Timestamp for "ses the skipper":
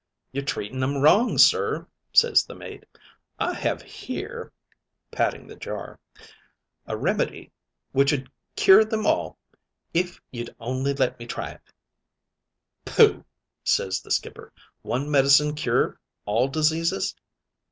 13.63-14.51